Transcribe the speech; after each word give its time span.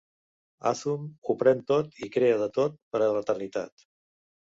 Athum 0.69 1.03
ho 1.27 1.35
pren 1.41 1.61
tot 1.71 2.01
i 2.07 2.09
crea 2.15 2.39
de 2.45 2.47
tot, 2.55 2.79
per 2.97 3.03
a 3.09 3.11
l'eternitat. 3.17 3.85